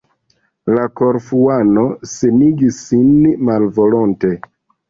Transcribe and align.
La 0.77 0.85
Korfuano 1.01 1.83
senigis 2.13 2.81
sin 2.87 3.15
malvolonte. 3.51 4.35